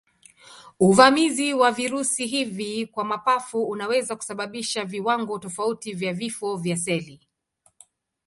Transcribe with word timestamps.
Uvamizi 0.79 1.53
wa 1.53 1.71
virusi 1.71 2.25
hivi 2.27 2.85
kwa 2.87 3.03
mapafu 3.05 3.63
unaweza 3.63 4.15
kusababisha 4.15 4.85
viwango 4.85 5.39
tofauti 5.39 5.93
vya 5.93 6.13
vifo 6.13 6.55
vya 6.57 6.77
seli. 6.77 7.19